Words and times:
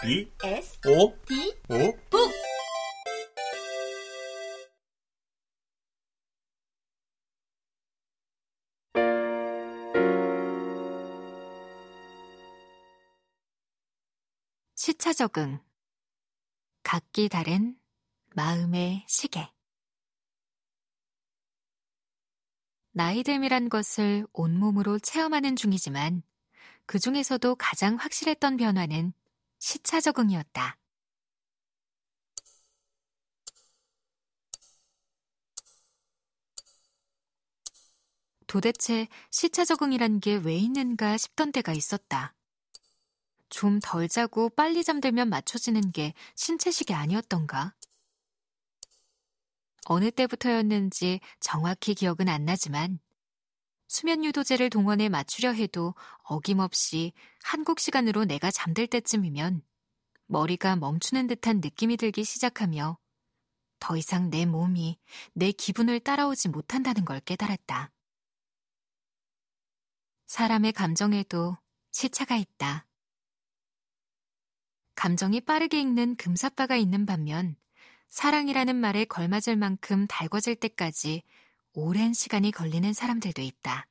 B 0.00 0.30
S 0.44 0.78
O 0.86 1.12
D 1.26 1.52
O 1.70 1.92
북 2.08 2.30
시차 14.76 15.12
적응. 15.12 15.58
각기 16.84 17.28
다른 17.28 17.76
마음의 18.36 19.04
시계. 19.08 19.50
나이듦이란 22.94 23.68
것을 23.68 24.26
온몸으로 24.32 25.00
체험하는 25.00 25.56
중이지만 25.56 26.22
그 26.86 27.00
중에서도 27.00 27.56
가장 27.56 27.96
확실했던 27.96 28.56
변화는 28.58 29.12
시차 29.58 30.00
적응이었다. 30.00 30.78
도대체 38.46 39.06
시차 39.30 39.64
적응이란 39.64 40.20
게 40.20 40.36
왜 40.36 40.56
있는가 40.56 41.16
싶던 41.18 41.52
때가 41.52 41.72
있었다. 41.72 42.34
좀 43.50 43.80
덜 43.80 44.08
자고 44.08 44.48
빨리 44.50 44.84
잠들면 44.84 45.28
맞춰지는 45.28 45.92
게 45.92 46.14
신체식이 46.34 46.92
아니었던가? 46.94 47.74
어느 49.86 50.10
때부터였는지 50.10 51.20
정확히 51.40 51.94
기억은 51.94 52.28
안 52.28 52.44
나지만 52.44 52.98
수면 53.88 54.22
유도제를 54.24 54.68
동원해 54.68 55.08
맞추려 55.08 55.52
해도 55.52 55.94
어김없이 56.22 57.12
한국 57.42 57.80
시간으로 57.80 58.26
내가 58.26 58.50
잠들 58.50 58.86
때쯤이면 58.86 59.62
머리가 60.26 60.76
멈추는 60.76 61.26
듯한 61.26 61.60
느낌이 61.60 61.96
들기 61.96 62.22
시작하며 62.22 62.98
더 63.80 63.96
이상 63.96 64.28
내 64.28 64.44
몸이 64.44 64.98
내 65.32 65.52
기분을 65.52 66.00
따라오지 66.00 66.50
못한다는 66.50 67.06
걸 67.06 67.20
깨달았다. 67.20 67.90
사람의 70.26 70.72
감정에도 70.72 71.56
시차가 71.90 72.36
있다. 72.36 72.86
감정이 74.94 75.40
빠르게 75.40 75.80
익는 75.80 76.16
금사빠가 76.16 76.76
있는 76.76 77.06
반면 77.06 77.56
사랑이라는 78.10 78.76
말에 78.76 79.06
걸맞을 79.06 79.56
만큼 79.56 80.06
달궈질 80.06 80.56
때까지 80.56 81.22
오랜 81.80 82.12
시간이 82.12 82.50
걸리는 82.50 82.92
사람들도 82.92 83.40
있다. 83.40 83.86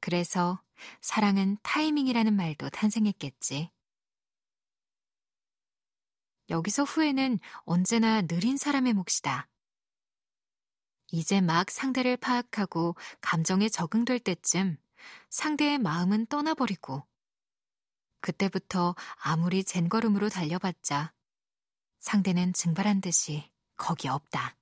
그래서 0.00 0.60
사랑은 1.00 1.56
타이밍이라는 1.62 2.34
말도 2.34 2.68
탄생했겠지. 2.70 3.70
여기서 6.50 6.82
후회는 6.82 7.38
언제나 7.58 8.22
느린 8.22 8.56
사람의 8.56 8.94
몫이다. 8.94 9.48
이제 11.12 11.40
막 11.40 11.70
상대를 11.70 12.16
파악하고 12.16 12.96
감정에 13.20 13.68
적응될 13.68 14.18
때쯤 14.18 14.78
상대의 15.30 15.78
마음은 15.78 16.26
떠나버리고 16.26 17.06
그때부터 18.20 18.96
아무리 19.14 19.62
젠걸음으로 19.62 20.28
달려봤자 20.28 21.14
상대는 22.00 22.52
증발한 22.52 23.00
듯이 23.00 23.48
거기 23.76 24.08
없다. 24.08 24.57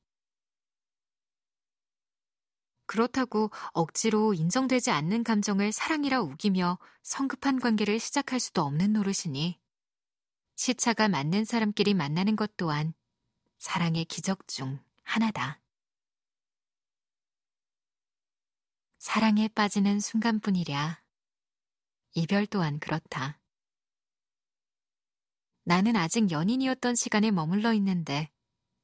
그렇다고 2.87 3.51
억지로 3.73 4.34
인정되지 4.34 4.91
않는 4.91 5.25
감정을 5.25 5.73
사랑이라 5.73 6.20
우기며 6.20 6.79
성급한 7.03 7.61
관계를 7.61 7.98
시작할 7.98 8.41
수도 8.41 8.62
없는 8.62 8.93
노릇이니 8.93 9.59
시차가 10.56 11.09
맞는 11.09 11.45
사람끼리 11.45 11.95
만나는 11.95 12.37
것 12.37 12.56
또한 12.56 12.95
사랑의 13.59 14.05
기적 14.06 14.49
중 14.49 14.78
하나다. 15.03 15.60
사랑에 18.99 19.49
빠지는 19.49 20.00
순간뿐이랴. 20.00 21.00
이별 22.15 22.47
또한 22.47 22.81
그렇다. 22.81 23.39
나는 25.65 25.97
아직 25.97 26.31
연인이었던 26.31 26.94
시간에 26.94 27.31
머물러 27.31 27.72
있는데 27.75 28.31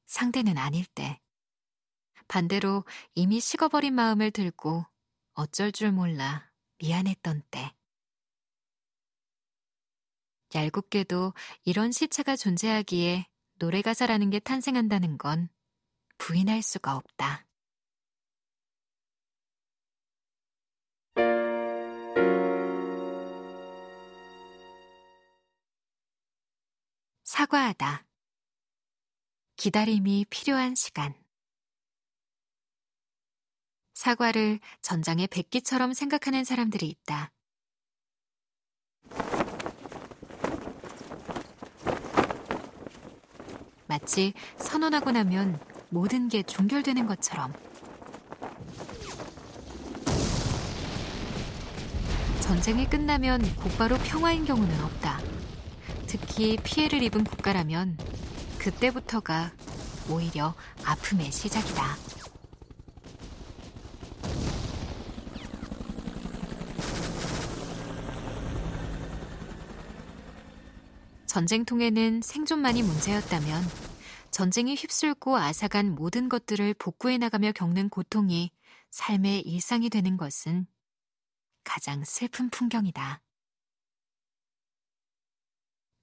상대는 0.05 0.57
아닐 0.57 0.85
때. 0.85 1.22
반대로 2.33 2.83
이미 3.13 3.39
식어버린 3.39 3.93
마음을 3.93 4.31
들고 4.31 4.83
어쩔 5.33 5.71
줄 5.71 5.91
몰라 5.91 6.49
미안했던 6.79 7.43
때. 7.51 7.75
얄궂게도 10.55 11.35
이런 11.63 11.91
시차가 11.91 12.35
존재하기에 12.35 13.27
노래 13.59 13.83
가사라는 13.83 14.31
게 14.31 14.39
탄생한다는 14.39 15.19
건 15.19 15.47
부인할 16.17 16.63
수가 16.63 16.95
없다. 16.95 17.45
사과하다. 27.25 28.07
기다림이 29.55 30.25
필요한 30.31 30.73
시간. 30.73 31.22
사과를 33.93 34.59
전장의 34.81 35.27
백기처럼 35.27 35.93
생각하는 35.93 36.43
사람들이 36.43 36.87
있다. 36.87 37.31
마치 43.87 44.33
선언하고 44.57 45.11
나면 45.11 45.59
모든 45.89 46.27
게 46.27 46.41
종결되는 46.41 47.05
것처럼. 47.05 47.53
전쟁이 52.41 52.89
끝나면 52.89 53.41
곧바로 53.57 53.97
평화인 53.97 54.45
경우는 54.45 54.83
없다. 54.83 55.19
특히 56.07 56.57
피해를 56.63 57.01
입은 57.03 57.23
국가라면 57.23 57.97
그때부터가 58.57 59.51
오히려 60.09 60.53
아픔의 60.83 61.31
시작이다. 61.31 62.22
전쟁통에는 71.33 72.21
생존만이 72.21 72.83
문제였다면 72.83 73.63
전쟁이 74.29 74.75
휩쓸고 74.75 75.35
앗아간 75.35 75.95
모든 75.95 76.29
것들을 76.29 76.75
복구해 76.75 77.17
나가며 77.17 77.53
겪는 77.53 77.89
고통이 77.89 78.51
삶의 78.91 79.41
일상이 79.41 79.89
되는 79.89 80.15
것은 80.15 80.67
가장 81.63 82.03
슬픈 82.03 82.51
풍경이다. 82.51 83.23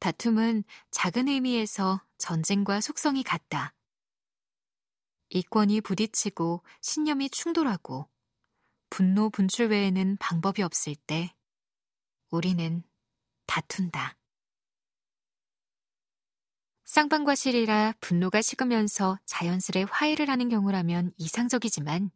다툼은 0.00 0.64
작은 0.90 1.28
의미에서 1.28 2.04
전쟁과 2.18 2.80
속성이 2.80 3.22
같다. 3.22 3.72
이권이 5.28 5.82
부딪히고 5.82 6.64
신념이 6.80 7.30
충돌하고 7.30 8.10
분노 8.88 9.30
분출 9.30 9.68
외에는 9.68 10.16
방법이 10.16 10.64
없을 10.64 10.96
때 10.96 11.32
우리는 12.30 12.82
다툰다. 13.46 14.19
쌍방과 16.90 17.36
실이라 17.36 17.94
분노가 18.00 18.42
식으면서 18.42 19.16
자연스레 19.24 19.84
화해를 19.88 20.28
하는 20.28 20.48
경우라면 20.48 21.12
이상적이지만 21.18 22.10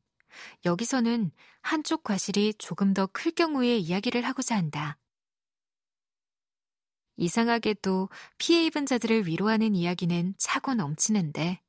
여기서는 0.64 1.30
한쪽 1.62 2.02
과실이 2.02 2.54
조금 2.54 2.92
더 2.92 3.06
클 3.06 3.30
경우의 3.30 3.80
이야기를 3.80 4.26
하고자 4.26 4.56
한다. 4.56 4.98
이상하게도 7.19 8.08
피해 8.37 8.64
입은 8.64 8.87
자들을 8.87 9.28
위로하는 9.28 9.76
이야기는 9.76 10.34
차고 10.38 10.75
넘치는데 10.75 11.60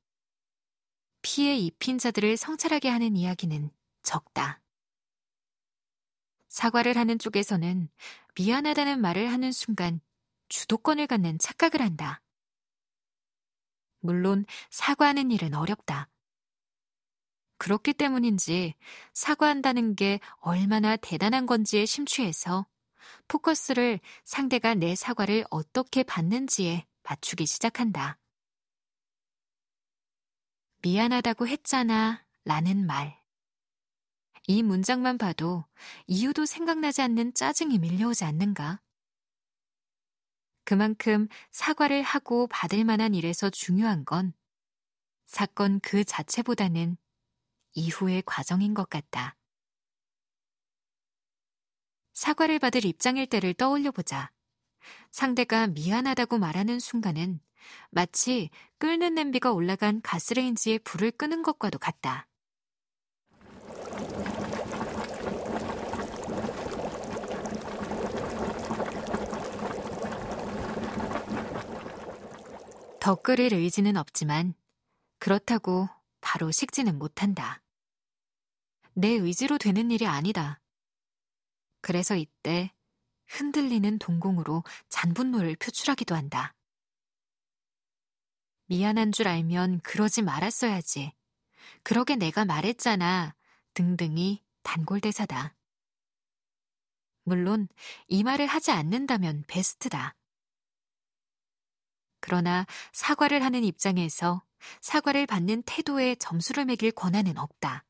피해 1.21 1.55
입힌 1.57 1.99
자들을 1.99 2.37
성찰하게 2.37 2.89
하는 2.89 3.15
이야기는 3.15 3.69
적다. 4.01 4.63
사과를 6.49 6.97
하는 6.97 7.19
쪽에서는 7.19 7.87
미안하다는 8.33 8.99
말을 8.99 9.31
하는 9.31 9.51
순간 9.51 10.01
주도권을 10.49 11.05
갖는 11.05 11.37
착각을 11.37 11.81
한다. 11.81 12.23
물론 14.05 14.45
사과하는 14.69 15.31
일은 15.31 15.53
어렵다. 15.53 16.09
그렇기 17.57 17.93
때문인지 17.93 18.75
사과한다는 19.13 19.95
게 19.95 20.19
얼마나 20.39 20.95
대단한 20.97 21.45
건지에 21.45 21.85
심취해서 21.85 22.67
포커스를 23.27 23.99
상대가 24.23 24.73
내 24.73 24.95
사과를 24.95 25.45
어떻게 25.49 26.03
받는지에 26.03 26.85
맞추기 27.03 27.45
시작한다. 27.45 28.19
미안하다고 30.81 31.47
했잖아 31.47 32.23
라는 32.43 32.85
말. 32.85 33.19
이 34.47 34.61
문장만 34.61 35.17
봐도 35.17 35.65
이유도 36.05 36.45
생각나지 36.45 37.01
않는 37.01 37.33
짜증이 37.33 37.79
밀려오지 37.79 38.25
않는가? 38.25 38.79
그만큼 40.65 41.27
사과를 41.51 42.01
하고 42.01 42.47
받을 42.47 42.83
만한 42.83 43.13
일에서 43.13 43.49
중요한 43.49 44.03
건 44.03 44.33
사건 45.25 45.79
그 45.79 46.03
자체보다는 46.03 46.97
이후의 47.73 48.23
과정인 48.25 48.73
것 48.73 48.89
같다. 48.89 49.35
사과를 52.13 52.59
받을 52.59 52.85
입장일 52.85 53.27
때를 53.27 53.53
떠올려 53.53 53.91
보자. 53.91 54.31
상대가 55.11 55.67
미안하다고 55.67 56.37
말하는 56.37 56.79
순간은 56.79 57.39
마치 57.89 58.49
끓는 58.79 59.15
냄비가 59.15 59.51
올라간 59.51 60.01
가스레인지에 60.01 60.79
불을 60.79 61.11
끄는 61.11 61.43
것과도 61.43 61.77
같다. 61.79 62.27
더 73.05 73.13
끓일 73.13 73.53
의지는 73.53 73.97
없지만 73.97 74.55
그렇다고 75.19 75.87
바로 76.21 76.49
식지는 76.49 76.97
못한다. 76.97 77.61
내 78.95 79.09
의지로 79.09 79.59
되는 79.59 79.91
일이 79.91 80.07
아니다. 80.07 80.59
그래서 81.81 82.15
이때 82.15 82.71
흔들리는 83.27 83.99
동공으로 83.99 84.63
잔분노를 84.89 85.55
표출하기도 85.57 86.15
한다. 86.15 86.55
미안한 88.65 89.11
줄 89.11 89.27
알면 89.27 89.81
그러지 89.81 90.23
말았어야지. 90.23 91.13
그러게 91.83 92.15
내가 92.15 92.43
말했잖아. 92.43 93.35
등등이 93.75 94.41
단골대사다. 94.63 95.53
물론 97.21 97.67
이 98.07 98.23
말을 98.23 98.47
하지 98.47 98.71
않는다면 98.71 99.43
베스트다. 99.45 100.15
그러나 102.25 102.65
사과를 102.91 103.43
하는 103.43 103.63
입장에서 103.63 104.41
사과를 104.81 105.27
받는 105.27 105.61
태도에 105.67 106.15
점수를 106.15 106.65
매길 106.65 106.91
권한은 106.91 107.37
없다. 107.37 107.85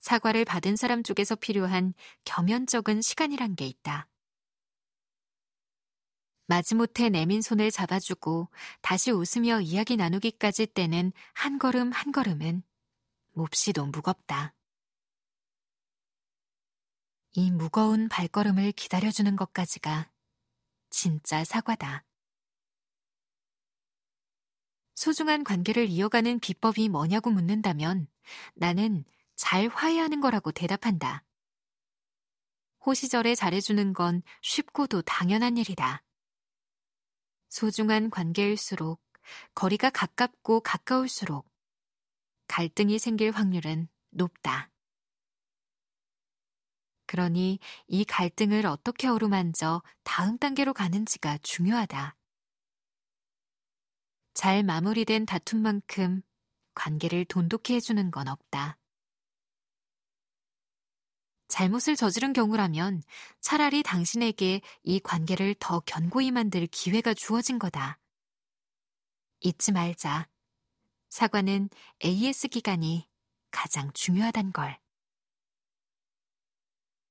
사과를 0.00 0.46
받은 0.46 0.76
사람 0.76 1.02
쪽에서 1.02 1.34
필요한 1.34 1.92
겸연적은 2.24 3.02
시간이란 3.02 3.56
게 3.56 3.66
있다. 3.66 4.08
마지못해 6.46 7.10
내민 7.10 7.42
손을 7.42 7.70
잡아주고 7.70 8.48
다시 8.80 9.10
웃으며 9.10 9.60
이야기 9.60 9.96
나누기까지 9.98 10.68
떼는 10.72 11.12
한 11.34 11.58
걸음 11.58 11.92
한 11.92 12.12
걸음은 12.12 12.62
몹시도 13.32 13.84
무겁다. 13.84 14.54
이 17.34 17.50
무거운 17.50 18.08
발걸음을 18.08 18.72
기다려주는 18.72 19.36
것까지가 19.36 20.10
진짜 20.88 21.44
사과다. 21.44 22.04
소중한 25.00 25.44
관계를 25.44 25.88
이어가는 25.88 26.40
비법이 26.40 26.90
뭐냐고 26.90 27.30
묻는다면 27.30 28.06
나는 28.52 29.06
잘 29.34 29.68
화해하는 29.68 30.20
거라고 30.20 30.52
대답한다. 30.52 31.24
호시절에 32.84 33.34
잘해주는 33.34 33.94
건 33.94 34.20
쉽고도 34.42 35.00
당연한 35.00 35.56
일이다. 35.56 36.04
소중한 37.48 38.10
관계일수록 38.10 39.00
거리가 39.54 39.88
가깝고 39.88 40.60
가까울수록 40.60 41.50
갈등이 42.46 42.98
생길 42.98 43.30
확률은 43.30 43.88
높다. 44.10 44.70
그러니 47.06 47.58
이 47.86 48.04
갈등을 48.04 48.66
어떻게 48.66 49.08
어루만져 49.08 49.82
다음 50.02 50.36
단계로 50.36 50.74
가는지가 50.74 51.38
중요하다. 51.38 52.19
잘 54.40 54.62
마무리된 54.62 55.26
다툼만큼 55.26 56.22
관계를 56.72 57.26
돈독히 57.26 57.74
해주는 57.74 58.10
건 58.10 58.26
없다. 58.26 58.78
잘못을 61.48 61.94
저지른 61.94 62.32
경우라면 62.32 63.02
차라리 63.42 63.82
당신에게 63.82 64.62
이 64.82 64.98
관계를 65.00 65.56
더 65.60 65.80
견고히 65.80 66.30
만들 66.30 66.66
기회가 66.68 67.12
주어진 67.12 67.58
거다. 67.58 67.98
잊지 69.40 69.72
말자. 69.72 70.26
사과는 71.10 71.68
AS 72.02 72.48
기간이 72.48 73.06
가장 73.50 73.92
중요하단 73.92 74.52
걸. 74.54 74.80